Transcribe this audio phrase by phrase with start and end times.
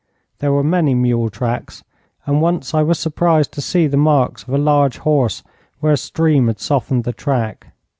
[0.39, 1.83] There were many mule tracks,
[2.25, 5.43] and once I was surprised to see the marks of a large horse
[5.79, 7.67] where a stream had softened the track.